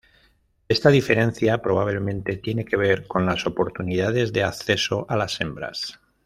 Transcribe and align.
Esta 0.67 0.89
diferencia 0.89 1.61
probablemente 1.61 2.35
tiene 2.37 2.65
que 2.65 2.75
ver 2.75 3.05
con 3.05 3.23
las 3.27 3.45
oportunidades 3.45 4.33
de 4.33 4.43
acceso 4.43 5.05
a 5.07 5.15
las 5.15 5.39
hembras. 5.41 5.99